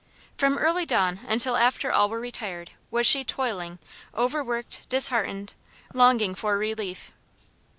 [0.35, 3.77] From early dawn until after all were retired, was she toiling,
[4.15, 5.53] overworked, disheartened,
[5.93, 7.11] longing for relief.